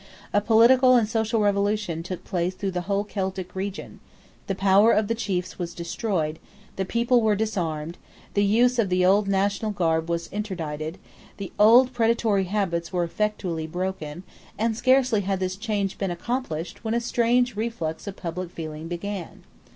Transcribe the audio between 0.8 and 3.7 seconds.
and social revolution took place through the whole Celtic